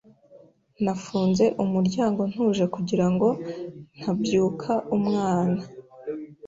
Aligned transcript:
Nafunze 0.83 1.43
umuryango 1.63 2.21
ntuje 2.31 2.65
kugira 2.75 3.05
ngo 3.13 3.27
ntabyuka 3.97 4.71
umwana. 4.97 5.61